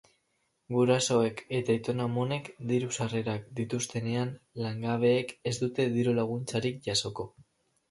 Gurasoek 0.77 1.43
eta 1.57 1.71
aiton-amonek 1.73 2.49
diru-sarrerak 2.71 3.45
dituztenean, 3.61 4.33
langabeek 4.65 5.37
ez 5.53 5.57
dute 5.63 5.89
diru-laguntzarik 6.01 6.85
jasoko. 6.93 7.31